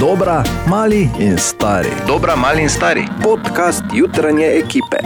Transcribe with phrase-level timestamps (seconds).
[0.00, 1.88] Dobra, mali in stari.
[2.06, 3.02] Dobra, mali in stari.
[3.22, 4.96] Podcast jutranje ekipe.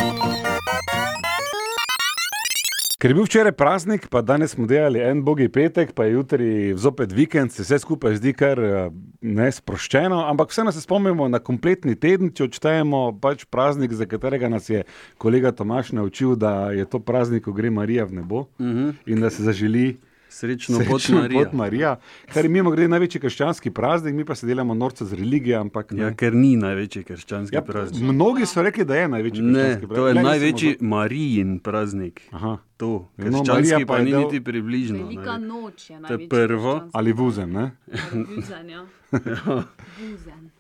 [2.99, 6.75] Ker je bil včeraj praznik, pa danes smo delali en bogi petek, pa je jutri
[6.77, 11.97] zopet vikend, se vse skupaj zdi kar eh, nesproščeno, ampak vseeno se spomnimo na kompletni
[11.97, 14.84] teden, če odštejemo pač praznik, za katerega nas je
[15.16, 18.93] kolega Tomaš naučil, da je to praznik, ko gre Marija v nebo uh -huh.
[19.06, 19.97] in da se zaželi.
[20.33, 21.41] Srečno, pot Srečno Marija.
[21.41, 21.91] pot Marija,
[22.27, 25.61] kar je mimo grede največji krščanski praznik, mi pa se delamo norca z religijo.
[25.61, 26.02] Ampak, ne.
[26.02, 28.02] Ja, ker ni največji krščanski Ja, praznik.
[28.02, 30.16] mnogi so rekli, da je največji Ne, krščanski to je praznik.
[30.16, 32.23] Le, najvejši nisem Marijin praznik.
[32.33, 32.59] Aha.
[32.82, 34.98] To, Ja, no, krščanski Marija pa pa ni del- niti približno.
[34.98, 35.46] Velika ne.
[35.46, 36.72] noč je največji prvo.
[36.92, 37.52] Ali vuzem.
[37.52, 37.68] Ne?
[38.10, 38.82] Buzen, ja.
[39.12, 40.50] Buzen.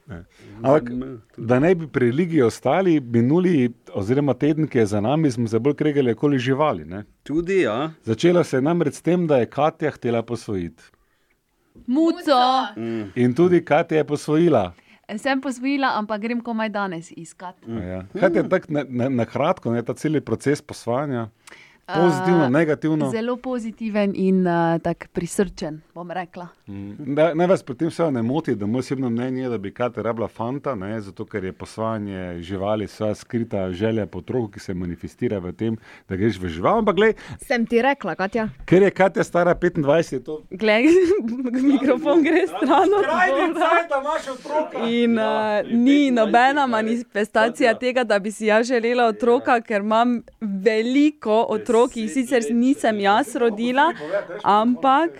[0.62, 0.90] Ampak,
[1.36, 3.54] da ne bi pri religiji ostali, minuli
[3.92, 6.84] oziroma teden, ki je za nami, smo se bolj kregali okoli živali.
[6.84, 7.04] Ne?
[7.22, 7.90] Tudi, ja.
[8.04, 10.82] Začelo se je namreč s tem, da je Katja htela posvojiti.
[11.86, 12.38] Muco!
[13.16, 14.72] In tudi Katja je posvojila.
[15.16, 17.56] Sem posvojila, ampak grem komaj danes iskat.
[17.66, 18.04] Ja.
[18.14, 21.26] Kaj je tako na, na, na kratko, ne, ta cel proces posvajanja?
[21.94, 23.10] Pozitivno, A, negativno.
[23.10, 26.48] Zelo pozitiven in uh, tak prisrčen, bom rekla.
[26.98, 29.72] Da, naj vas pri tem vse ne moti, da moj osebno mnenje je, da bi
[29.74, 34.60] Katja rabila fanta, ne, zato ker je posvajanje živali vsa skrita želja po otroku, ki
[34.60, 35.76] se manifestira v tem,
[36.08, 36.78] da greš v žival.
[36.78, 38.48] Ampak, glej, Sem ti rekla, Katja.
[38.64, 40.42] ker je Katja stara 25, je to.
[40.50, 40.86] Glej,
[41.72, 42.88] mikrofon gre stran.
[44.88, 51.46] In uh, ni nobena manifestacija tega, da bi si jaz želela otroka, ker imam veliko
[51.48, 53.92] otrok, ki jih sicer nisem jaz rodila,
[54.42, 55.10] ampak,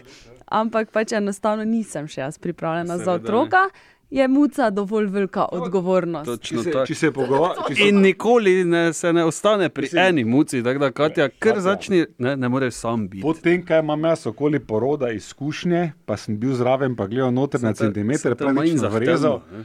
[0.47, 3.25] ampak pač enostavno nisem še jaz pripravljena za Seveda ne.
[3.25, 3.65] otroka.
[4.13, 6.27] Je muca dovolj velika odgovornost.
[6.27, 7.77] Točno Če se, če se pogovarjamo.
[7.81, 12.35] In nikoli ne, se ne ostane pri eni muci, tako da Katja kar začne, ne,
[12.37, 13.23] ne more sam biti.
[13.23, 17.71] Potem, kaj imam jaz okoli poroda izkušnje, pa sem bil zraven, pa gledal noter na
[17.71, 19.41] Se te- centimeter, se te manj praktično zahtevno, vrezal.
[19.51, 19.65] ne.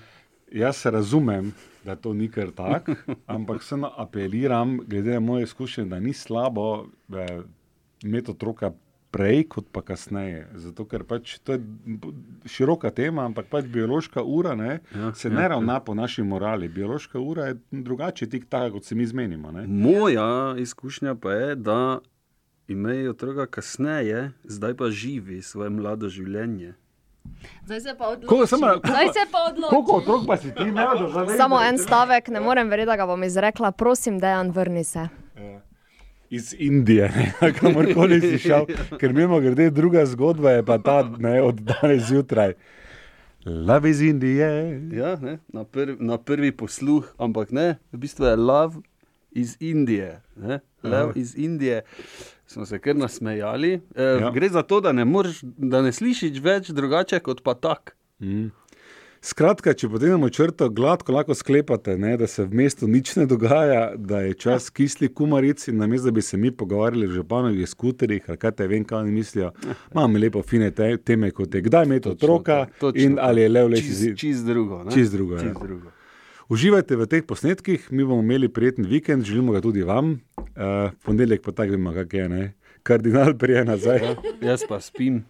[0.53, 1.51] Jaz se razumem,
[1.87, 2.95] da to ni kar tako,
[3.35, 7.39] ampak vseeno apeliram, glede na moje izkušnje, da ni slabo eh,
[8.03, 8.71] imeti otroka
[9.11, 10.43] prej, kot pa kasneje.
[10.59, 11.61] Zato, ker pač to je
[12.45, 16.67] široka tema, ampak pač biološka ura ne, Ja, se ja, ne ravna po naši morali.
[16.67, 19.51] Biološka ura je drugače, tik taka, kot se mi zmenimo.
[19.51, 19.65] Ne.
[19.67, 21.79] Moja izkušnja pa je, da
[22.67, 26.75] imajo otroka kasneje, zdaj pa živi svoje mlado življenje.
[27.65, 28.05] Zdaj se pa
[28.47, 28.59] sem-
[29.69, 30.87] koliko- otrok pa si ti imel?
[31.37, 33.71] Samo en stavek, ne morem verjeti, da ga bom izrekla.
[33.71, 35.07] Prosim, Dejan, vrni se.
[36.29, 38.65] iz Indije, ne, kamorkoli si šel,
[38.99, 42.53] ker mimo grede druga zgodba je pa ta ne, od danes zjutraj.
[43.45, 44.47] Love iz Indije.
[44.91, 48.75] Ja, ne, na, prv, na prvi posluh, ampak ne, v bistvu je love
[49.37, 50.09] iz Indije.
[50.37, 51.81] Ne, love iz Indije.
[52.47, 53.73] Smo se kar nasmejali.
[53.95, 54.19] E, Ja.
[54.19, 54.31] ja.
[54.31, 57.93] Gre za to, da ne, moreš, da ne slišiš več drugače kot pa tak.
[59.19, 63.95] Skratka, če potegnemo črto, gladko lahko sklepate, ne, da se v mestu nič ne dogaja,
[63.97, 68.29] da je čas kisli kumaric in namesto da bi se mi pogovarjali v županovih skuterjih,
[68.37, 69.51] kaj te vem, kaj oni mislijo,
[69.91, 73.49] imamo lepo fine te, teme, kot je kdaj imeti otroka tako, točno in ali je
[73.49, 74.17] lev leči Čist, zid.
[74.17, 74.83] čist drugo.
[74.83, 74.91] ne.
[74.91, 75.41] Čist drugo, ja.
[75.41, 75.91] Čist drugo.
[76.49, 80.11] Uživajte v teh posnetkih, mi bomo imeli prijeten vikend, želimo ga tudi vam.
[80.37, 80.43] Uh,
[81.03, 82.53] ponedeljek pa tako vemo, kak je, ne?
[82.83, 83.99] Kardinal prije nazaj.
[84.41, 85.25] Jaz pa spim.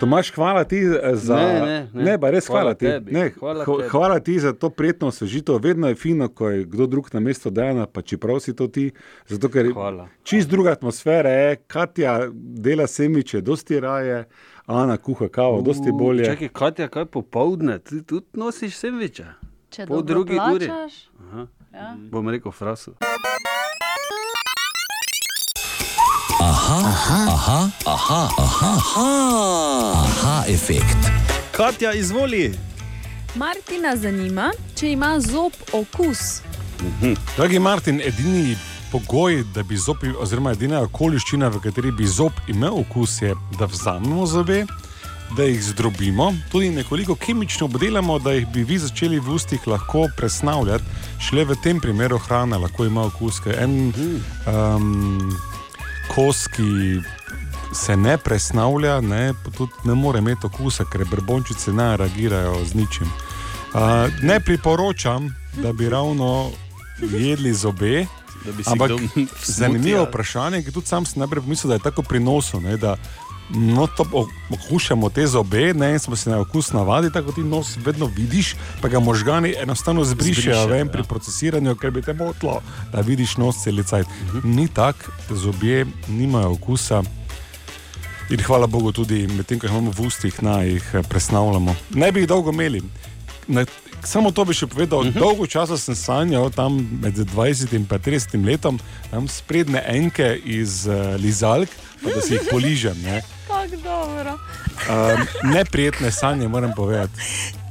[0.00, 2.04] Tomaš, hvala ti eh, za Ne, ne, ne.
[2.04, 2.86] ne pa res hvala, Hvala ti.
[2.86, 3.12] tebi.
[3.12, 5.54] Ne, Hvala hvala ti za to prijetno osvežitev.
[5.56, 8.90] Vedno je fino, ko je kdo drug na mesto Dejana, pa čeprav si to ti.
[9.26, 10.08] Zato, ker Hvala.
[10.22, 14.24] čist druga atmosfera je, Katja dela semiče, dosti raje,
[14.66, 16.24] Ana kuha kavo, dosti U, bolje.
[16.24, 19.24] Čakaj, Katja, kaj popovdne, ti tudi nosiš sendviče.
[19.74, 20.66] Če Po drugi uri.
[20.68, 20.92] plačaš,
[21.22, 21.46] Aha.
[21.74, 21.96] Ja.
[22.10, 22.94] Bom rekel frasu.
[26.40, 26.78] Aha,
[27.28, 28.72] aha, aha, aha,
[29.94, 31.10] aha, efekt.
[31.52, 32.54] Katja, izvoli.
[33.34, 36.40] Martina zanima, če ima zob okus.
[37.36, 38.56] Dragi Martin, edini
[38.92, 43.66] pogoj, da bi zob, oziroma edina okoliščina, v kateri bi zob imel okus, je, da
[43.66, 44.66] vzamemo zobe,
[45.36, 50.06] da jih zdrobimo, tudi nekoliko kemično obdelamo, da jih bi vi začeli v ustih lahko
[50.16, 50.84] presnavljati.
[51.18, 53.40] Šele v tem primeru hrana lahko ima okus.
[53.40, 53.92] ker En
[54.46, 55.32] um,
[56.14, 57.00] kos, ki
[57.74, 63.10] se ne presnavlja, ne, tudi ne more imeti okusa, ker brbončice ne reagirajo z ničim.
[63.74, 63.80] Uh,
[64.22, 66.50] ne priporočam, da bi ravno
[67.00, 68.06] jedli zobe.
[68.66, 68.90] Ampak
[69.44, 72.60] zanimivo vprašanje, ki tudi sam sem najprej pomislil, da je tako pri nosu.
[72.60, 72.96] Ne, da,
[73.50, 77.76] No, to okušamo te zobe, ne, in smo se na okus navadili, tako ti nos
[77.76, 80.92] vedno vidiš, pa ga možgani enostavno zbrišejo Zbrišejo, ven ja.
[80.92, 82.62] pri procesiranju, ker bi te motilo,
[82.92, 84.02] da vidiš nos celicaj.
[84.02, 84.44] -huh.
[84.44, 87.02] Ni tako, zobje nimajo okusa.
[88.30, 91.76] In hvala Bogu tudi medtem, ko jih imamo v ustih, naj jih eh, presnavljamo.
[91.94, 92.82] Ne bi jih dolgo imeli.
[93.46, 93.66] Na,
[94.04, 94.98] samo to bi še povedal.
[94.98, 95.18] Uh -huh.
[95.18, 98.80] Dolgo časa sem sanjal, tam med 20 in pa 30 letom,
[99.10, 101.68] tam sprednje enke iz uh, lizalk,
[102.02, 102.96] pa da si jih poližem.
[103.04, 103.22] Ne.
[103.64, 104.38] Tako dobro.
[104.88, 107.12] Um, neprijetne sanje, moram povedati.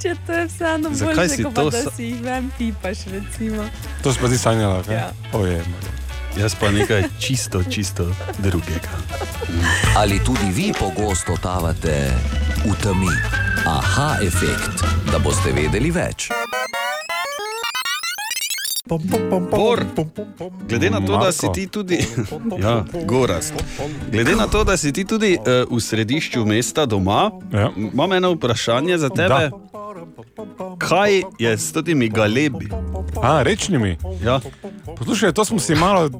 [0.02, 3.04] Če to je vseeno bolj si kot to da si jih ven pipaš.
[3.12, 3.68] Recimo.
[4.02, 4.94] To si pa ti sanjala, kaj?
[4.94, 5.10] Ja.
[5.32, 5.62] Oje,
[6.36, 8.90] Jaz pa nekaj čisto, čisto drugega.
[9.96, 12.10] Ali tudi vi pogosto totavate
[12.66, 13.14] v temi?
[13.66, 14.82] Aha, efekt,
[15.12, 16.28] da boste vedeli več.
[19.50, 19.84] Bor,
[20.68, 21.98] glede na to, da si ti tudi,
[22.58, 23.54] ja, gorast.
[24.12, 27.70] Glede na to, da si ti tudi uh, v središču mesta doma, Ja.
[27.76, 29.28] imam eno vprašanje za tebe.
[29.28, 29.50] Da.
[30.78, 32.68] Kaj je s temi galebi?
[33.22, 33.96] A, rečnimi.
[34.22, 34.40] Ja,
[34.96, 36.10] Poslušaj, to smo si malo,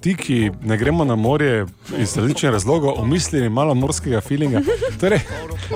[0.00, 1.66] ti, ki ne gremo na morje
[1.98, 4.60] iz različnih razlogov, omislili malo morskega feelinga.
[5.00, 5.20] Torej,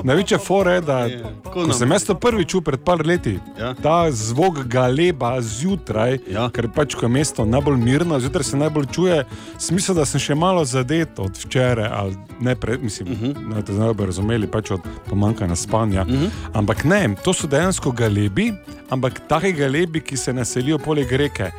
[0.05, 1.09] največja fora je, da
[1.45, 3.75] Ko ko sem jaz to prvič čutil pred par leti, Ja.
[3.75, 6.51] ta zvok galeba zjutraj, Ja.
[6.51, 9.25] ker pač ko je mesto najbolj mirno, zjutraj se najbolj čuje,
[9.59, 13.31] smisel, da sem še malo zadet od včeraj, ali ne, pre, mislim, uh Mhm.
[13.31, 13.55] -huh.
[13.55, 16.03] ne, te bi razumeli, pač od pomankanja spanja.
[16.03, 16.29] Uh -huh.
[16.53, 18.53] Ampak ne, to so dejansko galebi,
[18.91, 21.51] ampak taki galebi, ki se naselijo poleg reke.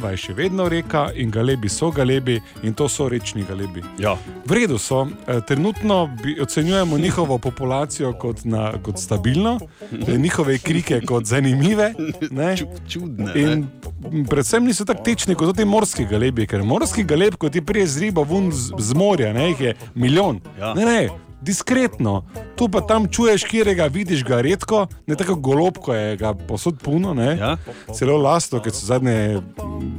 [0.00, 3.82] Drava je še vedno reka in galebi so galebi in to so rečni galebi.
[4.00, 4.14] ja.
[4.48, 6.08] V redu so, Eh, trenutno
[6.42, 9.60] ocenjujemo njihovo populacijo kot, na, kot stabilno,
[9.92, 11.94] eh, njihove krike kot zanimive.
[12.30, 12.56] Ne?
[12.56, 13.32] Ču, čudne.
[13.34, 13.66] In
[14.28, 18.00] predvsem niso tako tečni kot ti morski galebi, ker morski galeb, ko ti prije z
[18.00, 20.40] riba ven z, z morja, ne, jih je milijon.
[20.60, 20.74] Ja.
[20.74, 21.08] Ne, ne,
[21.40, 22.24] diskretno.
[22.56, 26.78] Tu pa tam čuješ, kjer ga vidiš, ga redko, ne tako golobko je ga posod
[26.82, 27.14] puno.
[27.14, 27.36] Ne.
[27.36, 27.56] Ja.
[27.94, 29.40] Celo lasto, ki so zadnje,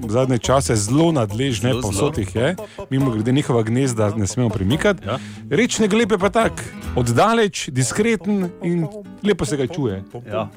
[0.09, 2.55] zadnje čase zelo nadležne, posod jih je,
[2.89, 5.07] mimo grede njihova gnezda ne smemo premikati.
[5.07, 5.17] Ja.
[5.49, 6.63] Rečne glepe pa tak,
[6.95, 8.87] oddaleč, diskreten in
[9.23, 10.03] lepo se ga čuje.
[10.27, 10.49] Ja.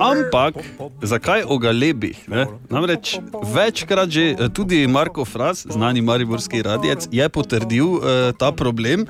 [0.00, 0.54] Ampak
[1.02, 2.28] zakaj o galebih?
[2.28, 2.46] Ne?
[2.70, 3.18] Namreč
[3.54, 8.02] večkrat že eh, tudi Marko Fras, znani mariborski radijec, je potrdil uh,
[8.38, 9.06] ta problem,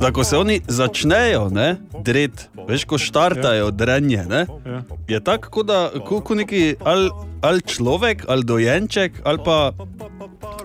[0.00, 4.82] da ko se oni začnejo ne, dret, veš, ko štartajo drenje, ne, Ja.
[5.08, 9.72] je tako, kot da ko, ko neki ali, ali človek, ali dojenček, ali pa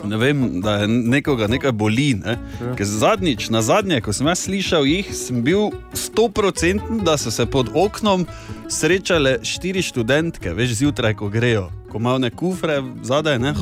[0.03, 2.13] ne vem, da je nekoga nekaj boli.
[2.13, 2.37] Ne?
[2.77, 7.45] Ker Zadnjič, na zadnje, ko sem jaz slišal jih, sem bil stoprocenten, da so se
[7.45, 8.25] pod oknom
[8.69, 13.53] srečale štiri študentke, veš, zjutraj, ko grejo, ko imajo ne kufre zadaj, ne?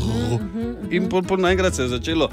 [0.91, 2.29] in pol, pol naenkrat se je začelo.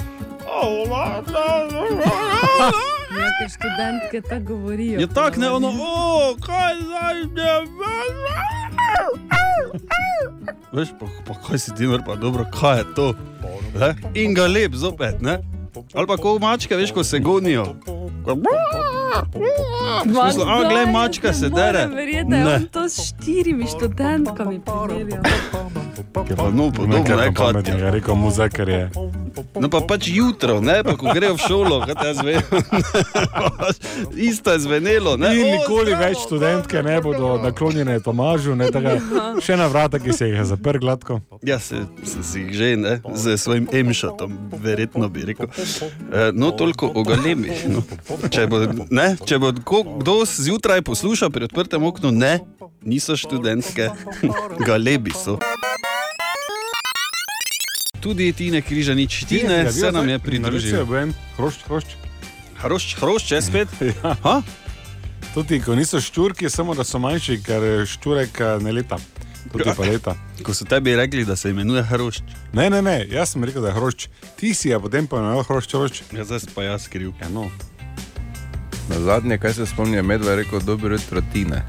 [3.19, 5.01] Ja, ker študentke tako govorijo.
[5.01, 7.55] Je tako, ne ono, o, kaj zdaj je.
[7.79, 8.68] Veš,
[10.99, 13.07] pa, pa kaj si ti, pa dobro, kaj je to?
[13.79, 13.95] Ne?
[14.15, 15.39] In ga lep zopet, ne?
[15.95, 17.75] Ali pa ko mačke, veš, ko se gonijo.
[20.03, 21.87] Smislu, a, glej, mačka se dere.
[21.87, 25.23] Verjetno je to s štirimi študentkami primerjal.
[26.29, 27.33] Je pa no, podobno, pa Katja.
[27.33, 28.91] pametnega, rekel mu zakar je.
[29.61, 32.35] No pa pač jutro, ne, pa ko grejo v šolo, kaj te zve.
[34.31, 35.31] Isto je zvenelo, ne.
[35.35, 38.99] In O, nikoli zdravo, več študentke ne bodo naklonjene Tomažu, ne tega,
[39.43, 41.21] še na vrata, ki se jih je zaprl gladko.
[41.47, 45.51] Ja, se, sem si jih že, ne, z svojim emšatom, verjetno bi rekel.
[46.13, 47.65] E, no, toliko o galemih.
[47.69, 47.83] No.
[48.31, 52.39] Če bo, ne, če bo kdo zjutraj poslušal pri odprtem oknu, ne,
[52.83, 53.91] niso študentke,
[54.69, 55.39] galebi so.
[58.01, 60.87] Tudi Tine Križanič, Tine se nam je pridružil.
[61.37, 61.97] Hrošč, hrošč.
[62.59, 63.69] Hrošč, hrošč, je spet.
[64.03, 64.15] Ja.
[64.23, 64.43] Ha?
[65.35, 68.99] Tudi, ko niso ščurki, samo da so manjši, ker ščurek eh, ne leta.
[69.51, 70.13] Tudi pa leta.
[70.39, 73.69] Ko so tebi rekli, da se imenuje hrošč, Ne, ne, ne, jaz sem rekel, da
[73.69, 74.09] je hrošč.
[74.37, 76.03] Ti si je potem pa imenoval hrošč, hrošč.
[76.13, 77.13] ja, zdaj pa jaz kriv.
[77.21, 77.51] Ja, no.
[78.89, 81.63] Na zadnje, kaj se spomnim, medved je rekel, dobro jutro, Tine.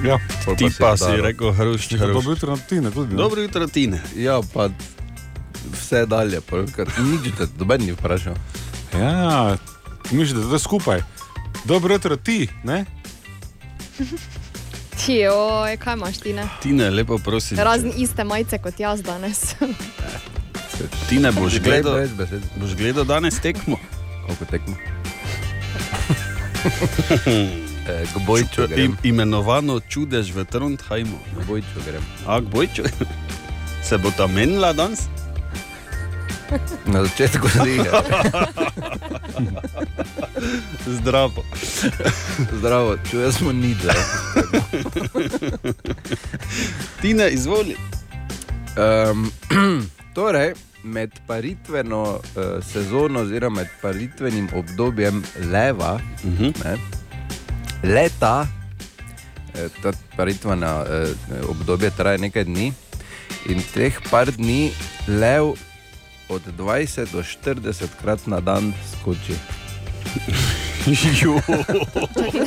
[0.00, 1.22] Ja, Pol Ti se pa si dalo.
[1.22, 2.26] rekel hrošč, dobro hrošč.
[2.28, 3.10] jutro na ti, ne tudi.
[3.10, 3.16] ne?
[3.16, 4.02] Dobro jutro, Tine.
[4.16, 4.68] Ja, pa
[5.72, 6.40] vse dalje,
[6.74, 8.34] ker nič te doben ni vprašal.
[8.92, 9.56] Ja,
[10.06, 11.02] misliš, da je to skupaj.
[11.64, 12.84] Dobro jutro ti, ne?
[15.06, 16.48] Ti, oj, kaj imaš ti ne?
[16.62, 17.58] Tine, lepo prosim.
[17.58, 19.40] Razen iste majice kot jaz danes.
[21.08, 22.06] Ti ne boš gledal,
[22.56, 23.76] boš gledal danes tekmo.
[24.26, 24.76] koliko tekmo.
[27.88, 28.62] e, k bojču.
[28.76, 31.18] Im, imenovano čudež v Trondheimu.
[31.36, 32.02] K bojču grem.
[32.26, 32.82] A, k bojču.
[33.88, 35.08] Se bo ta menila danes?
[36.86, 37.90] Na začetku lige.
[40.86, 41.44] Zdravo.
[42.52, 43.78] Zdravo, čuje smo nič.
[47.00, 47.76] Tine, izvoli.
[48.76, 49.32] Um,
[50.14, 55.22] torej, med paritveno uh, sezono, oziroma med paritvenim obdobjem
[55.52, 56.64] leva, uh -huh.
[56.64, 56.76] ne,
[57.82, 58.46] leta,
[59.54, 61.08] eh, ta paritvena eh,
[61.48, 62.72] obdobje traja nekaj dni,
[63.46, 64.72] in teh par dni
[65.08, 65.54] lev
[66.28, 69.34] od 20 do 40 krat na dan skoči.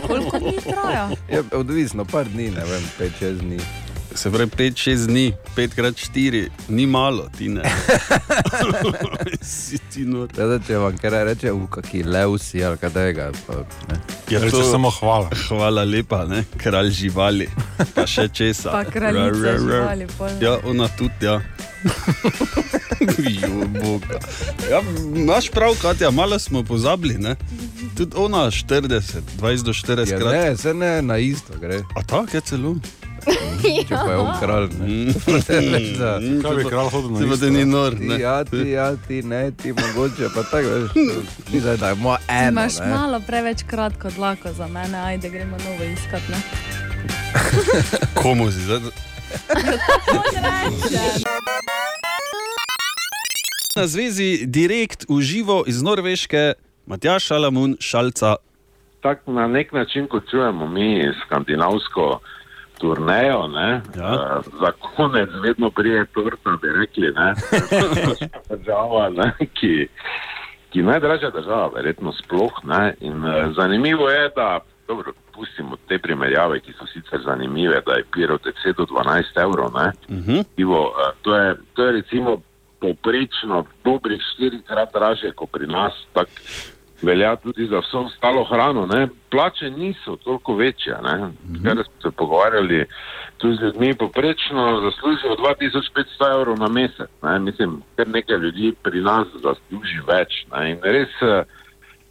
[0.07, 1.09] Koliko dni traja?
[1.29, 3.59] Je odvisno, par dni, ne vem, 5-6 dni.
[4.15, 5.23] Se pravi, 5-6 dni,
[5.55, 6.39] 5x4,
[6.69, 7.61] ni malo, ti ne.
[9.43, 10.29] si ti nor.
[10.29, 13.31] Zdaj, če vam kaj reče, v kaki lev si ali kaj tega.
[13.47, 13.53] Pa,
[13.89, 13.97] ne.
[14.29, 15.29] Ja, Reče samo hvala.
[15.47, 16.43] Hvala lepa, ne?
[16.57, 17.49] kralj živali,
[17.95, 18.71] pa še česa.
[18.71, 19.59] Pa kraljica Rar, rar, rar.
[19.59, 20.29] živali, pol.
[20.41, 21.41] Ja, ona tudi, ja.
[23.19, 24.19] Jo, Boga.
[24.71, 24.79] Ja,
[25.25, 27.17] Naš prav, Katja, malo smo pozabili.
[27.17, 27.35] Ne?
[27.97, 29.01] Tudi ona 40,
[29.39, 30.31] 20 do 40 Ja, krat.
[30.33, 31.81] ne, se ne na isto gre.
[31.95, 32.75] A tako je celo.
[33.87, 34.67] Če pa je on kralj.
[34.75, 34.87] Ne.
[35.71, 37.37] Veš, da- Kaj bi kralj hodil na isto?
[37.37, 37.91] te ni nor.
[37.93, 38.19] Ti, Ne?
[38.19, 40.91] ja, ti, ja, ti, ne, ti mogoče pa tako, veš.
[41.51, 42.49] Ni zdaj, da je moja ena.
[42.49, 42.87] Imaš ne.
[42.87, 46.31] malo preveč kratko dlako za mene, ajde gremo novo iskati.
[46.31, 46.39] ne?
[48.13, 48.79] Komu si zdaj?
[53.75, 56.53] Na zvezi direkt v živo iz Norveške,
[56.85, 58.35] Matjaš Alamun Šalca.
[59.01, 60.87] tako na nek način, kot čujemo mi
[61.19, 62.19] skandinavsko
[62.73, 64.11] turnejo, ne, Ja.
[64.11, 67.33] uh, za konec vedno prije torta, bi rekli, ne,
[68.49, 69.87] država, ne, ki,
[70.69, 72.51] ki najdražja država, verjetno sploh.
[72.63, 77.93] Ne, in uh, zanimivo je, da, dobro, pustimo te primerjave, ki so sicer zanimive, da
[77.93, 80.39] je pir od 10 do 12 evrov, ne, Mhm.
[80.55, 82.37] pivo, uh, to, je, to je recimo
[82.79, 85.93] poprečno dobrih štirikrat dražje kot pri nas.
[86.13, 86.27] Tak,
[87.03, 88.85] velja tudi za vso ostalo hrano.
[88.85, 89.07] Ne?
[89.31, 90.95] Plače niso toliko večje.
[91.03, 91.63] Mm-hmm.
[91.63, 92.85] Ker smo se pogovarjali
[93.37, 97.09] tu z ljudmi, poprečno zaslužijo 2500 evrov na mesec.
[97.23, 97.39] Ne?
[97.39, 100.45] Mislim, ker nekaj ljudi pri nas zasluži več.
[100.51, 100.71] Ne?
[100.71, 101.43] In res eh,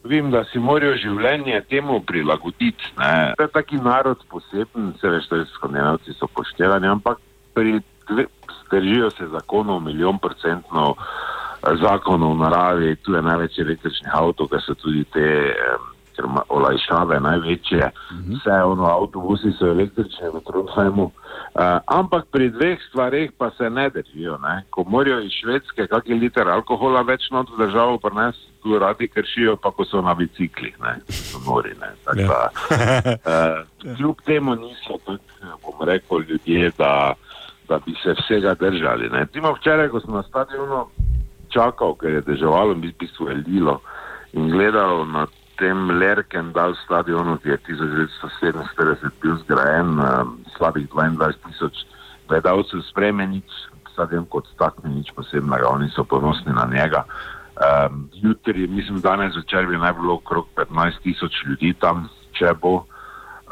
[0.04, 2.92] vem, da si morajo življenje temu prilagoditi.
[2.99, 3.32] Ne?
[3.37, 7.18] To je taki narod poseben, se veš, da skandinavci so poštevani, ampak
[7.54, 7.80] pri
[8.70, 10.94] držijo se zakonov milijon procentno
[11.62, 15.26] zakonov v naravi, tu je največ električnih avtov, ker so tudi te
[16.12, 17.90] ker olajšave največje.
[18.37, 21.11] Vse ono, avtobusi so električni v Trondheimu.
[21.52, 24.38] Uh, ampak pri dveh stvareh pa se ne držijo.
[24.40, 24.64] Ne?
[24.73, 29.57] Ko morajo iz Švedske kakšen liter alkohola več not v državo prenesti, tu radi kršijo,
[29.57, 31.00] pa ko so na biciklih, ne?
[31.09, 31.76] so nori.
[31.81, 31.92] Ne?
[32.04, 32.28] Tako Ja.
[32.28, 32.42] da,
[33.25, 37.14] uh, kljub temu niso tako, bom rekel, ljudje, da,
[37.69, 39.09] da bi se vsega držali.
[39.12, 39.26] Ne?
[39.26, 40.87] Timo včeraj, ko sem na stadionu
[41.52, 43.80] čakal, ker je deževalo, v bistvu je lilo
[44.32, 45.28] in gledal na
[45.61, 51.85] tem Lerkendal stadionu, ki je 1947 bil zgrajen, um, slabih 22 tisoč
[52.28, 53.47] gledalcev spreme nič,
[53.92, 57.04] stadion kot tak ni nič posebnega, oni so ponosni na njega.
[57.52, 62.88] Um, jutri, mislim, danes večer bi naj bilo okrog 15 tisoč ljudi tam, če bo.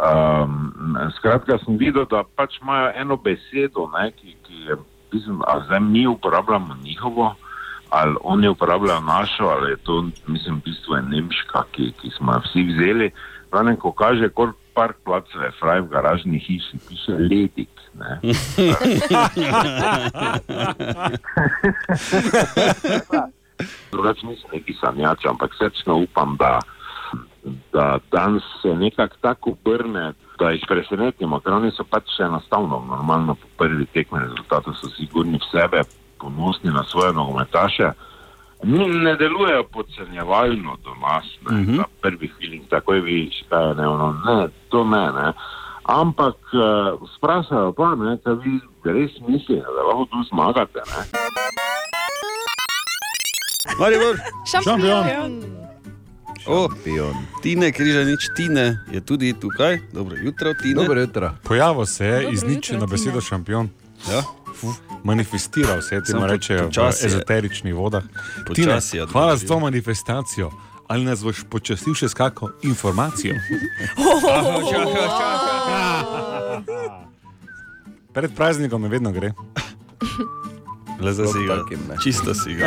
[0.00, 0.72] Um,
[1.20, 4.76] skratka, sem videl, da pač imajo eno besedo, ne, ki, ki je,
[5.12, 7.34] mislim, a zdaj mi uporabljamo njihovo,
[7.90, 12.32] ali oni uporabljajo našo, ali je to, mislim, v bistvu je nemška, ki, ki smo
[12.32, 13.10] jo vsi vzeli.
[13.50, 17.68] Pravim, ko kaže, kot park placeve, fraj v garažni hiši, piše ledik.
[23.90, 26.60] Drugač nisem neki sanjač, ampak srčno upam, da,
[27.74, 33.34] da danes se nekako tako obrne, da jih presenetimo, ker oni so pač enostavno, normalno
[33.34, 35.82] po prvi tekmi rezultatov so sigurni v sebe,
[36.20, 37.90] ponosni na svoje nogometaše.
[38.62, 41.76] Ni, ne delujejo podcenjevalno do nas, ne, uh -huh.
[41.76, 45.32] na prvi feeling, takoj vidiš, kaj je ne, ono, ne, to ne, ne.
[45.84, 51.00] Ampak uh, sprašajo pa, ne, kaj vi res mislite, da lahko tu zmagate, ne.
[53.78, 54.16] Maribor,
[54.50, 55.04] Šampion.
[56.46, 57.14] o, Šampion.
[57.42, 59.78] Tine Križanič, Tine je tudi tukaj.
[59.92, 60.74] Dobro jutro, Tine.
[60.74, 61.30] Dobro jutro.
[61.44, 63.20] Pojavil se je iz Dobro nič jutro, na besedo Tina.
[63.20, 63.68] šampion.
[64.12, 64.22] Ja,
[65.04, 68.02] Manifestiral se je, Samo temu po- rečejo v ezoteričnih vodah.
[68.54, 68.78] Tina,
[69.12, 70.50] hvala za to manifestacijo.
[70.88, 73.34] Ali nas boš počastil še s kakšno informacijo?
[78.12, 79.32] Pred praznikom me vedno gre.
[81.00, 81.96] Le za ne.
[82.02, 82.66] Čisto si ga.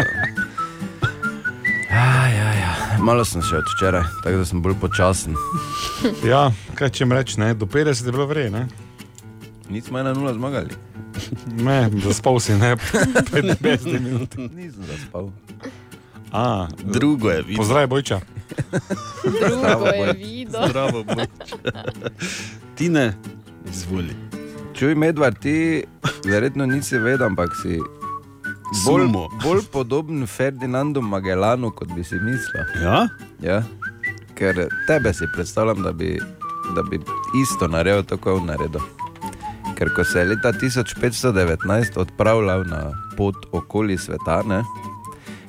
[1.91, 3.01] Aj, aj, aj.
[3.03, 5.35] Malo sem še od včeraj, tako da sem bolj počasen.
[6.25, 6.49] Ja,
[6.79, 7.53] kaj če mi reči, ne?
[7.53, 8.65] do 50 je bilo vrej, ne?
[9.70, 10.70] Nismo ena nula zmagali.
[11.63, 14.36] Ne, zaspal si, ne, 55 minut.
[14.38, 15.29] Nisem zaspal.
[16.32, 17.58] A, Drugo je videl.
[17.58, 18.20] pozdrav, bojča.
[19.24, 20.62] Drugo je videl.
[20.70, 21.53] Zdravo, boč.
[22.75, 23.13] Tine,
[23.70, 24.15] izvoli.
[24.74, 25.84] Čuj, medvard, ti
[26.25, 27.77] verjetno nisi vedel, ampak si
[28.86, 29.05] bolj,
[29.43, 32.65] bolj podoben Ferdinandu Magellanu, kot bi si mislil.
[32.82, 33.08] Ja?
[33.41, 33.62] Ja?
[34.34, 36.17] Ker tebe si predstavljam, da bi,
[36.75, 36.98] da bi
[37.43, 38.82] isto naredil, tako je on naredil.
[39.83, 44.61] Ker ko se je leta 1519 odpravljal na pot okoli sveta, ne,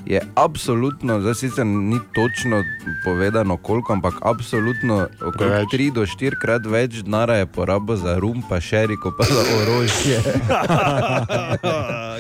[0.07, 2.65] je absolutno, zdaj sicer ni točno
[3.05, 5.69] povedano koliko, ampak absolutno okrog Preveč.
[5.73, 9.41] 3 do 4 krat več denarja je porabil za rum, pa šeri, kot pa za
[9.63, 10.19] orožje.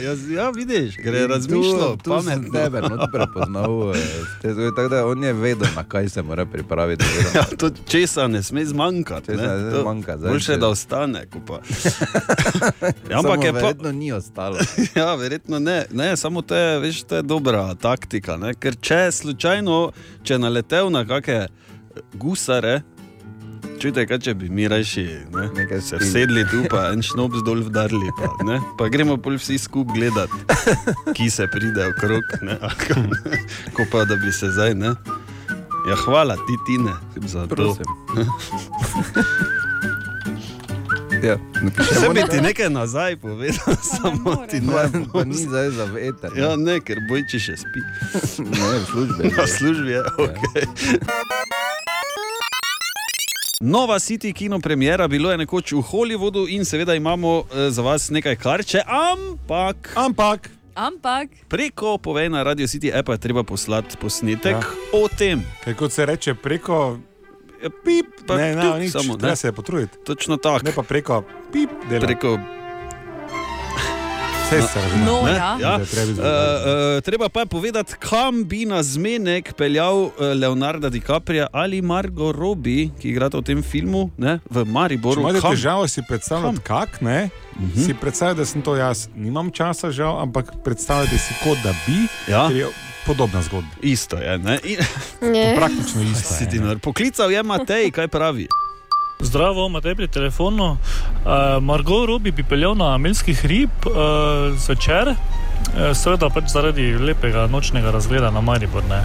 [0.05, 2.53] ja, ja, vidiš, je razmišljal, pametno.
[2.53, 3.95] tebe not prepoznal.
[3.95, 3.99] eh,
[4.43, 7.05] te zgodbe, Tako da on je vedel, na kaj se mora pripraviti.
[7.35, 9.27] Ja, to česa ne sme zmanjkati.
[9.27, 11.25] Česa ne sme zmanjkati, Boljše, da ostane.
[13.11, 13.59] ja, ampak je pa.
[13.59, 14.57] verjetno ni ostalo.
[14.95, 15.85] Ja, verjetno ne.
[15.93, 17.23] ne samo to je, veš, to je
[17.75, 18.37] dobra taktika.
[18.37, 18.55] Ne?
[18.55, 19.93] Ker če slučajno,
[20.25, 21.49] če naletel na kakšne
[22.19, 22.83] gusare,
[23.81, 25.49] čujte, kaj če bi mi reči, ne?
[25.55, 28.61] Nekaj se sedli tu, pa en šnob zdol vdarli, pa, ne?
[28.79, 30.33] pa gremo pol vsi skupaj gledati,
[31.17, 32.59] ki se pride okrog, ne?
[33.75, 34.95] Ko, pa da bi se zdaj, ne.
[35.85, 36.97] Ja, hvala ti, Tine,
[37.29, 37.77] za to.
[41.25, 41.39] Ja,
[41.73, 45.07] Če bi ti nekaj nazaj povedal, samo ti pa, ne.
[45.13, 46.31] pa ni zdaj za veter.
[46.37, 47.81] Ja, ne, ker bojči še spi.
[48.45, 49.31] Ne, v službi.
[49.31, 50.43] Na službi je, ok.
[53.61, 58.11] Nova City kino premjera bilo je nekoč v Hollywoodu in seveda imamo eh, za vas
[58.11, 64.53] nekaj karče, ampak, Ampak, Ampak, preko povej na Radio City appa je treba poslati posnetek
[64.53, 64.61] Ja.
[64.61, 64.69] ja.
[64.93, 65.41] o tem.
[65.65, 66.99] kaj kot se reče, preko.
[67.85, 69.37] Pip, pa Ne, ne, nič, samo, treba ne.
[69.37, 69.99] se je potruditi.
[70.05, 70.65] Točno tako.
[70.65, 72.07] Ne pa preko, pip, dela.
[72.07, 72.39] Preko
[74.51, 74.61] se
[75.07, 75.33] no, Ne?
[75.33, 75.57] ja.
[75.61, 75.79] Ja.
[75.85, 81.47] Treba Uh, uh, treba pa je povedati, kam bi na zmenek peljal uh, Leonardo DiCaprio
[81.53, 85.21] ali Margot Robbie, ki igrata v tem filmu ne, v Če Mariboru.
[85.21, 85.51] imate Kam?
[85.51, 87.87] težavo si predstavljati, kak ne, uh -huh.
[87.87, 89.09] si predstavljati, da sem to jaz.
[89.17, 92.47] Nimam časa, žal, ampak predstavljate si kot da bi, Ja.
[92.51, 92.67] je
[93.07, 93.71] podobna zgodba.
[93.83, 94.39] Isto je.
[94.39, 94.59] ne.
[94.65, 94.79] In,
[95.33, 95.55] Ne.
[95.57, 96.03] Praktično
[96.49, 96.79] ti je, ne.
[96.79, 98.49] Poklical je Matej, kaj pravi.
[99.21, 100.77] Zdravo, Matej pri telefonu.
[101.25, 103.93] Uh, Margot Robi bi peljal na Amelski hrib uh,
[104.57, 105.17] zvečer, uh,
[105.95, 108.83] seveda pač zaradi lepega nočnega razgleda na Maribor.
[108.85, 109.01] Ne.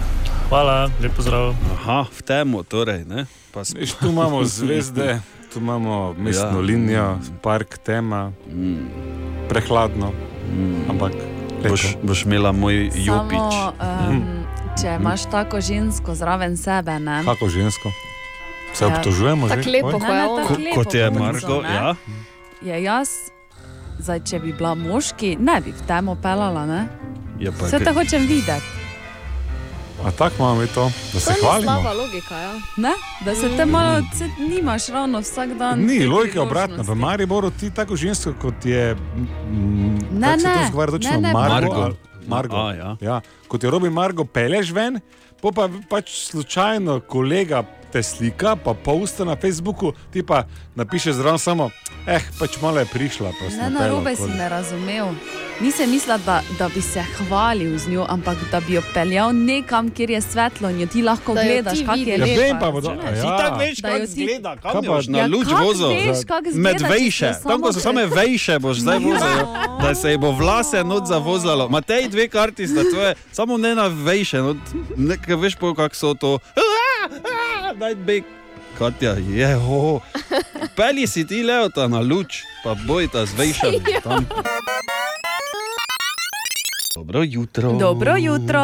[0.48, 1.54] Hvala, lep pozdrav.
[1.72, 3.06] Aha, v temo, torej.
[3.06, 3.24] Ne?
[3.54, 5.20] Pa sp- Veš, tu imamo zvezde,
[5.54, 6.66] tu imamo mestno ja.
[6.66, 7.08] linijo,
[7.42, 8.86] park, tema, mm,
[9.48, 10.10] prehladno,
[10.50, 11.12] mm, ampak
[11.62, 13.38] boš, boš imela moj jopič.
[13.52, 13.72] Samo,
[14.08, 14.24] um,
[14.74, 17.22] če imaš tako žensko zraven sebe, ne?
[17.24, 17.92] Kako žensko?
[18.72, 18.88] Se Ja.
[18.88, 19.54] obtožujemo že?
[19.56, 20.00] Tako lepo, on.
[20.36, 21.10] tako Ko, lepo kot je
[21.62, 21.74] ne?
[21.74, 21.94] ja.
[22.62, 23.08] Je jaz,
[23.98, 26.88] zdaj, če bi bila moški, ne bi v temo pelala, ne?
[27.38, 28.62] Je pa Vse te hočem videti,
[30.00, 31.72] A tako imamo to, da se To hvalimo.
[31.72, 32.36] slaba logika.
[32.36, 32.52] Ja.
[32.76, 32.92] ne?
[33.24, 35.80] Da se te malo, se nimaš ravno vsak dan.
[35.80, 36.82] Ni, logika je obratna.
[36.82, 36.94] V.
[36.94, 38.96] Mariboru ti tako žensko, kot je.
[40.10, 41.10] Ne, to ne, izgovarja točno?
[41.10, 41.74] ne, ne, Margo.
[41.74, 41.96] Margo.
[42.26, 42.56] Margo.
[42.56, 42.96] A, ja.
[43.00, 45.00] Ja, kot je robi Margo, peleš ven,
[45.42, 51.70] pa pač slučajno kolega te slika, pa posta na Facebooku, ti pa napiše zraven samo,
[52.06, 53.30] eh, pač malo je prišla.
[53.32, 55.06] pa Ne, na robe si okoli." me razumel.
[55.58, 59.90] Nisem mislila, da, da bi se hvalil z njo, ampak da bi jo peljal nekam,
[59.90, 62.18] kjer je svetlo in jo ti lahko Da gledaš, kako je vidiš.
[62.18, 62.40] Ja, lepa.
[62.42, 63.04] vem pa, razumeš?
[63.06, 63.22] ja.
[63.22, 65.88] Ti tako veš, kako ti- izgleda, kam pa- boš na Ja, luč kako vozil.
[65.88, 68.96] veš, Za- kako izgleda, Med če vejše, se tam ko so same vejše, boš zdaj
[68.96, 69.00] Ja.
[69.02, 69.46] vozil,
[69.80, 71.68] da se ji bo vlase not zavozalo.
[71.68, 74.56] Matej, dve karti sta tvoje, samo ne na vejše, not,
[74.96, 76.38] nekaj veš po kak so to.
[77.72, 78.24] Daj beg.
[78.72, 80.00] Katja, je, ho.
[80.74, 83.80] Peli si ti leota na luč, pa bojta z vejšami.
[84.04, 84.26] Tam.
[86.94, 87.72] Dobro jutro.
[87.72, 88.62] Dobro jutro.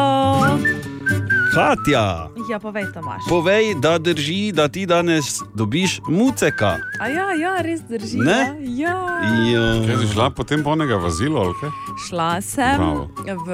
[1.49, 3.23] Katja, Ja, povej, Tomaš.
[3.29, 6.77] povej, da drži, da ti danes dobiš muceka.
[6.99, 8.17] A ja, ja, res drži.
[8.17, 8.55] Ne?
[8.59, 9.23] Ja.
[9.43, 9.65] Ja.
[9.81, 11.69] Kaj si šla potem po onega vozila, ali kaj?
[11.99, 13.09] Šla sem Bravo.
[13.17, 13.47] v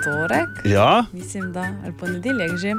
[0.00, 1.04] torek, Ja?
[1.12, 2.72] mislim, da ali ponedeljek že.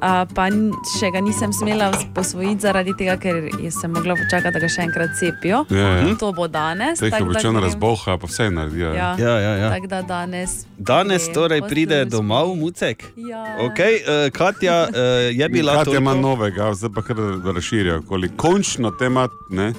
[0.00, 0.48] A, pa
[0.92, 4.82] še ga nisem smela posvojiti zaradi tega, ker je sem mogla počakati, da ga še
[4.82, 5.64] enkrat cepijo.
[5.70, 6.14] Ja, ja.
[6.16, 6.98] To bo danes.
[6.98, 8.94] Teh da običajno razboha, pa vse naredijo.
[8.94, 9.14] Ja.
[9.18, 9.70] Ja, ja, ja.
[9.70, 10.50] Tako da danes.
[10.78, 13.04] Danes grem torej pride domov mucek.
[13.16, 13.44] Ja.
[13.60, 14.96] Okay, uh, Katja uh,
[15.30, 17.16] je bila Kaj ima toliko- novega, zdaj pa kar
[17.96, 18.28] okoli.
[18.36, 19.72] Končno te ima, ne?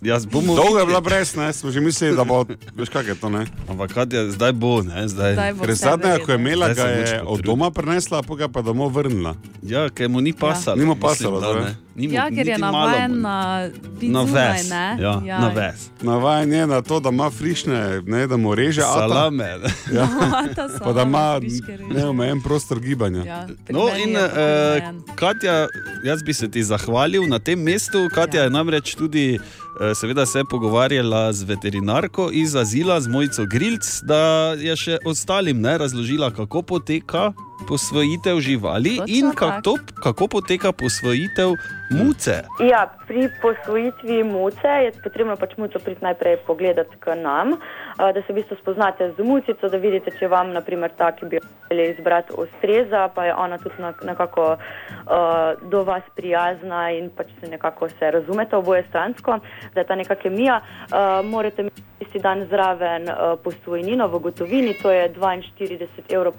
[0.00, 1.52] Jaz bomo Dolgo je bila brez, ne?
[1.52, 2.44] Smo že mislili, da bo,
[2.76, 3.46] veš kak je to, ne?
[3.68, 5.08] Ampak Katja, zdaj bo, ne?
[5.08, 5.32] Zdaj.
[5.32, 8.62] Zdaj bo Ker zadnja, ko je imela, ga je od doma prinesla, pa ga pa
[8.62, 9.34] domov vrnila.
[9.62, 10.76] Ja, ker mu ni pasalo.
[10.76, 11.62] Ni mu mislim, pasalo, da zdaj.
[11.64, 11.74] ne.
[11.96, 13.68] Ni mu Ja, ker je navaden na
[14.00, 14.70] na zunaj, ves.
[14.70, 14.96] ne?
[15.00, 15.90] Ja, na ves.
[16.00, 19.48] Navajen je na to, da ima frišne, ne, da mu reže ata, Salame.
[19.92, 20.06] Ja.
[20.56, 21.40] Ta pa da ima
[21.90, 23.24] neomejen prostor gibanja.
[23.24, 24.30] Ja, No, in uh,
[25.14, 25.66] Katja,
[26.04, 28.08] jaz bi se ti zahvalil na tem mestu.
[28.08, 28.44] Katja Ja.
[28.44, 29.38] je namreč tudi
[29.94, 35.78] seveda se pogovarjala z veterinarko iz Azila, z Mojco Grilc, da je še ostalim ne,
[35.78, 37.32] razložila, kako poteka
[37.68, 41.48] posvojitev živali Točno in kako, kako poteka posvojitev
[41.90, 42.42] muce.
[42.70, 47.52] Ja, pri posvojitvi muce je potrebno pač muco priti najprej pogledati k nam,
[47.96, 51.26] a, da se v bistvu spoznate z mucico, da vidite, če vam, naprimer, ta, ki
[51.26, 51.40] bi jo
[51.70, 54.58] želeli izbrati, ustreza, pa je ona tudi na- nekako uh,
[55.70, 59.38] do vas prijazna in pač se nekako se razumete oboje stransko,
[59.74, 60.60] da je ta neka kemija.
[60.60, 66.32] Uh, morate imeti isti dan zraven uh, posvojnino v gotovini, to je 42,70 evrov.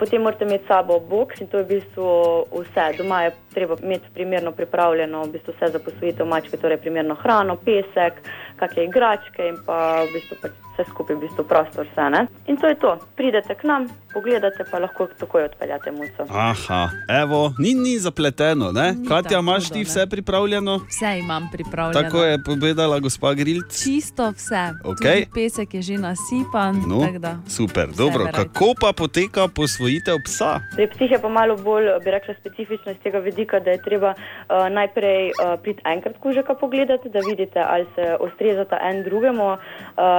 [0.00, 2.06] Potem morate imeti sabo box in to je v bistvu
[2.54, 2.86] vse.
[2.96, 7.56] Doma je treba imeti primerno pripravljeno v bistvu vse za posvojitev mačke, torej primerno hrano,
[7.56, 8.22] pesek,
[8.56, 12.10] kakšne igračke in pa v bistvu pač vse skupaj, v bistvu prostor vse.
[12.10, 12.26] Ne?
[12.46, 12.98] In to je to.
[13.16, 16.26] Pridete k nam, pogledate pa lahko takoj odpeljate muco.
[16.28, 16.90] Aha,
[17.22, 18.92] evo, ni, ni zapleteno, ne?
[18.92, 20.80] Ni Katja, imaš ti vse pripravljeno?
[20.88, 22.02] Vse imam pripravljeno.
[22.02, 23.84] Tako je povedala gospa Grilc.
[23.84, 24.64] Čisto vse.
[24.84, 25.24] Okej.
[25.24, 26.74] Tudi Pesek je že nasipan.
[26.88, 27.06] No,
[27.48, 28.24] super, dobro.
[28.24, 28.48] verjete.
[28.48, 30.60] Kako pa poteka posvojitev psa?
[30.76, 34.14] Pri psih je pa malo bolj, bi rekla, specifično iz tega vidika, da je treba
[34.14, 39.58] uh, najprej uh, priti enkrat kužeka pogledati, da vidite, ali se ustrezata en drugemu, uh,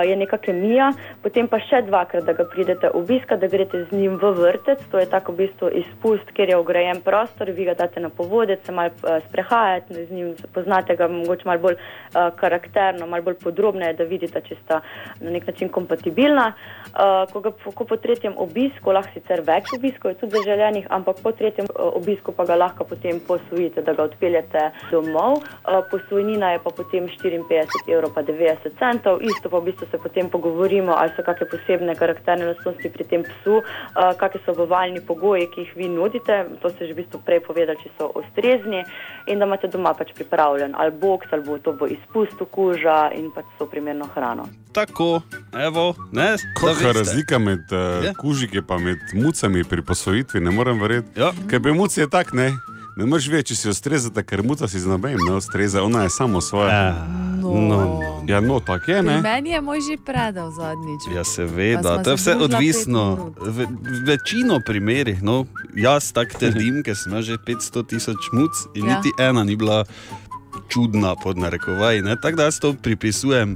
[0.06, 0.92] je neka kemija,
[1.24, 5.00] potem pa še dvakrat, da ga pridete obiskati, da greste z njim v vrtec, to
[5.00, 8.76] je tako v bistvu izpust, kjer je ograjen prostor, vi ga date na povodec, se
[8.76, 13.96] malo uh, sprehajate z njim, poznate ga mogoče malo bolj uh, karakterno, malo bolj podrobneje,
[14.00, 14.82] da vidite, če sta
[15.22, 16.52] na nek način kompatibilna.
[16.92, 21.22] Uh, ko, ga, ko po tretjem obisku, lahko sicer več obiskov je tudi zaželenih, ampak
[21.24, 25.40] po tretjem obisku pa ga lahko potem posvojite, da ga odpeljete domov.
[25.64, 28.12] Uh, posvojnina je pa potem 54,90 evrov,
[29.22, 33.22] isto pa v bistvu se potem pogovorimo, ali so kakšne posebne karakterne lastnosti pri tem
[33.24, 37.22] psu, uh, kakšni so bovalni pogoji, ki jih vi nudite, to ste že v bistvu
[37.26, 38.82] prej povedali, če so ustrezni
[39.30, 43.30] in da imate doma pač pripravljen ali boks, ali bo to bo izpust kuža in
[43.32, 44.50] pač so primerno hrano.
[44.74, 45.22] Tako,
[45.54, 46.94] evo, ne, Kakšna veste.
[47.00, 48.14] razlika med uh, Ja.
[48.18, 51.20] kužiki in med mucami pri posvojitvi, ne morem verjeti.
[51.20, 51.32] Ja.
[51.50, 52.52] Ker pri muci je tako, ne.
[52.98, 56.10] Ne moreš vedeti, če si ustrezata, ker muca si z nobenim ne ustreza, ona je
[56.10, 56.92] samo svoja.
[57.42, 57.62] No.
[57.62, 58.24] no.
[58.28, 59.22] Ja, no, tako je, Pri ne.
[59.22, 61.02] meni je moj že predal zadnjič.
[61.16, 63.34] Ja, seveda, to je se vse odvisno.
[63.38, 63.66] V,
[64.06, 68.98] večino primerih, no, jaz tako trdim, ker sem že 500 tisoč muc in Ja.
[68.98, 69.84] niti ena ni bila
[70.70, 72.04] čudna, pod narekovaji.
[72.22, 73.56] Tako da jaz to pripisujem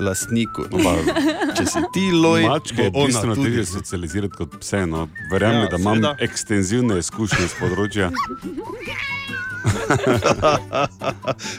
[0.00, 0.64] lastniku.
[0.70, 0.92] No, pa,
[1.54, 3.50] če si ti loj, Mačke je bistveno tudi.
[3.50, 4.86] težje socializirati kot pse.
[4.86, 5.08] No.
[5.30, 6.16] Verjamem, Ja, da imam seveda.
[6.20, 8.10] ekstenzivne izkušnje z področja.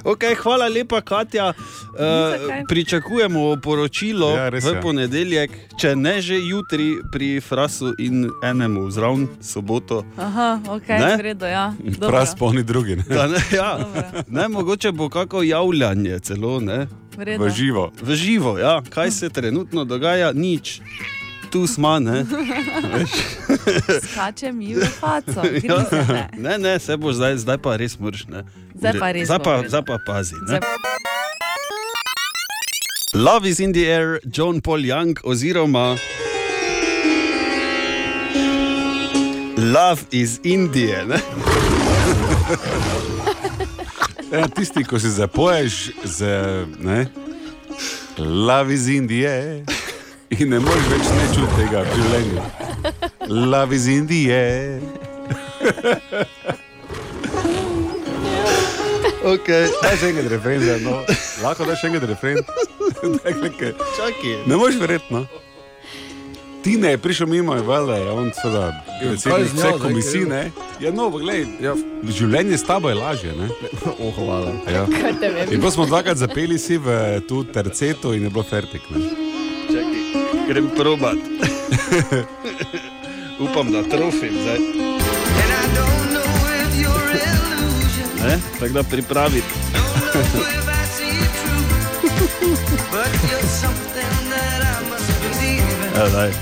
[0.03, 1.49] okay, hvala lepa, Katja.
[1.49, 1.55] Uh,
[2.67, 4.81] pričakujemo poročilo Ja, res v je.
[4.81, 10.03] ponedeljek, če ne že jutri pri Frasu in enemu zraven soboto.
[10.17, 11.15] Aha, ok, Ne?
[11.15, 11.73] v redu, ja.
[11.79, 12.09] Dobro.
[12.09, 12.95] Prav spolni drugi.
[12.95, 13.03] Ne?
[13.05, 13.77] Da, ne, ja.
[13.77, 14.03] Dobro.
[14.29, 16.87] ne, mogoče bo kako javljanje celo ne?
[17.21, 17.91] V živo.
[17.95, 18.57] v živo.
[18.57, 18.81] Ja.
[18.83, 20.31] Kaj se trenutno dogaja?
[20.31, 20.81] Nič.
[21.49, 22.25] Tu smo, ne.
[24.03, 25.41] Skače mi v faco.
[25.63, 25.85] Ja.
[26.33, 28.27] Ne, ne, se boš zdaj, zdaj pa res mrš.
[28.27, 28.43] Ne.
[28.73, 30.35] Zdaj pa res Zdaj pa, zdaj pa pazi.
[30.41, 30.47] Ne.
[30.47, 30.63] Zdaj-
[33.13, 35.97] Love is in the air, John Paul Young, oziroma
[39.57, 41.05] Love is Indije.
[44.31, 44.39] Ne?
[44.39, 46.19] Ja, tisti, ko si zapoješ z
[46.79, 47.07] ne,
[48.17, 49.65] Love is Indije
[50.29, 52.43] in ne moreš več ne čuti tega v življenju.
[53.27, 54.79] Love is Indije.
[59.21, 59.67] Okay.
[59.83, 60.95] Daj še enkrat refren, zdaj, no.
[61.43, 62.39] lahko daš še enkrat refren.
[63.99, 64.33] Čakaj.
[64.47, 65.13] Ne moreš verjeti.
[65.13, 65.27] No.
[66.63, 69.79] Tine je prišel mimo, je valjda, je on seveda kaj predsednik z njo vse zdaj,
[69.83, 70.70] komisij, kaj ne.
[70.81, 71.75] Ja, no, glej, Ja,
[72.09, 73.49] življenje s tabo je lažje, ne.
[74.01, 74.53] oh, hvala.
[74.65, 74.85] Ja.
[75.53, 78.87] In pa smo dvakrat zapeli si v tu tercetu in je bilo fertik.
[78.89, 79.11] Ne.
[79.69, 81.21] Čakaj, grem probat.
[83.45, 84.59] Upam, da trofim zdaj.
[88.21, 89.41] Ne, tako da pripravi.
[95.93, 96.33] Ja, daj.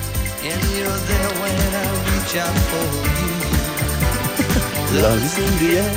[4.92, 5.94] Love is in the air.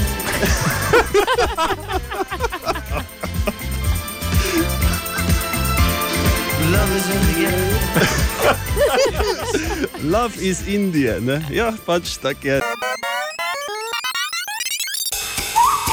[10.02, 11.40] Love is India, ne?
[11.50, 12.60] Ja, pač tako je.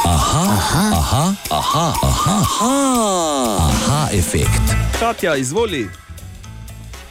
[0.06, 2.74] Aha, aha, aha, aha, aha,
[3.70, 4.76] aha, efekt.
[5.00, 5.90] Katja, izvoli.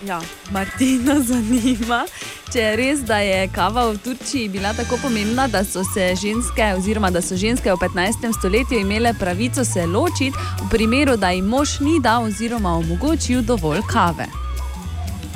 [0.07, 0.20] Ja,
[0.51, 2.05] Martina zanima,
[2.53, 6.73] če je res, da je kava v Turčiji bila tako pomembna, da so se ženske,
[6.79, 8.29] oziroma da so ženske v 15.
[8.39, 13.83] stoletju imele pravico se ločiti, v primeru, da jim mož ni dal oziroma omogočil dovolj
[13.91, 14.29] kave.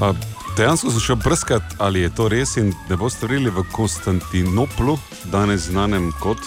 [0.00, 0.12] A,
[0.56, 2.56] Dejansko sem šel brskati, ali je to res.
[2.60, 4.98] In ne boste verjeli v Konstantinoplu,
[5.32, 6.40] danes znanem kot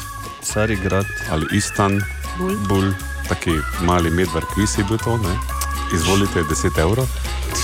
[0.46, 2.02] Carigrad ali Istan,
[2.38, 2.58] Bul.
[2.70, 2.92] Bul,
[3.30, 5.34] taki mali medvard, ki si bil to, ne?
[5.94, 7.06] izvolite 10 evrov.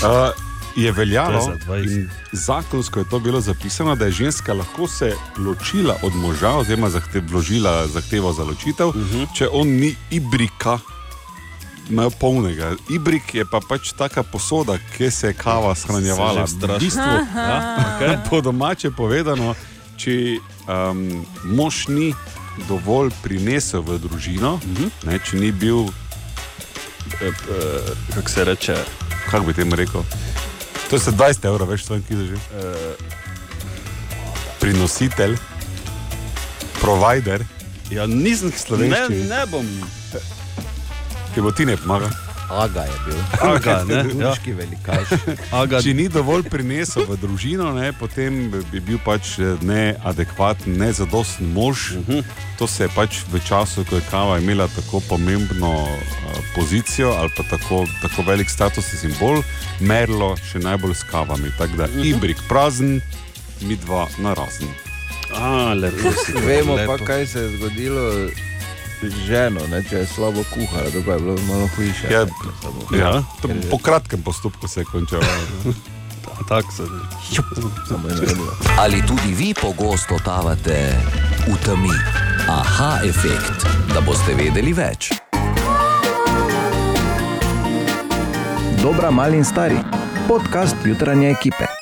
[0.02, 0.30] Uh,
[0.76, 1.92] je veljalo, je za 20.
[1.92, 6.90] in zakonsko je to bilo zapisano, da je ženska lahko se ločila od moža, oziroma
[6.90, 9.16] zahte, vložila zahtevo za ločitev, uh Mhm.
[9.16, 9.26] -huh.
[9.34, 10.78] če on ni ibrika.
[11.90, 12.72] Imajo polnega.
[12.90, 16.44] Ibrik je pa pač taka posoda, ki se je kava shranjevala.
[16.44, 17.00] V bistvu,
[17.36, 18.16] ja, okay.
[18.30, 19.54] Po domače povedano,
[19.96, 22.14] če um, mož ni
[22.68, 24.90] dovolj prinesel v družino, uh -huh.
[25.04, 25.78] ne, če ni bil,
[27.20, 27.32] eh, eh,
[28.14, 28.76] kako se reče,
[29.30, 30.02] kako bi temu rekel,
[30.92, 32.36] to je se 20 evrov več, stvar, ki že.
[34.60, 35.38] Prinositelj,
[36.80, 37.40] provider,
[37.92, 39.24] Ja, nisem ne, Slovenščini.
[39.28, 39.66] ne bom.
[41.34, 42.12] ki bo ti ne pomagal.
[42.52, 43.20] Aga je bil.
[43.40, 44.04] Aga, ne, ja.
[44.04, 45.12] Turški velikaš.
[45.60, 51.48] Aga, Če ni dovolj prinesel v družino, ne, potem bi bil pač eh, neadekvaten, nezadosten
[51.56, 51.96] mož.
[51.96, 52.24] Uh -huh.
[52.58, 55.98] To se je pač v času, ko je kava imela tako pomembno uh,
[56.54, 59.42] pozicijo ali pa tako, tako velik statusni simbol,
[59.80, 61.50] merilo še najbolj s kavami.
[61.58, 62.04] Tako da uh -huh.
[62.04, 63.00] ibrik prazen,
[63.60, 64.68] mi dva na razen.
[65.34, 66.12] a, lepo.
[66.46, 66.98] Vemo lepo.
[66.98, 68.28] pa, kaj se je zgodilo
[69.08, 72.06] ženo, ne, če je slabo kuhala, to pa je bilo malo hujše.
[72.10, 72.30] Ja, ne,
[72.94, 75.22] Ja, to, je- po kratkem postopku se je končalo.
[76.48, 76.88] Tako se je.
[78.78, 80.94] Ali tudi vi pogosto totavate
[81.44, 81.94] v temi?
[82.48, 85.12] Aha, efekt, da boste vedeli več.
[88.82, 89.78] Dobra, mali in stari.
[90.26, 91.81] Podcast jutranje ekipe.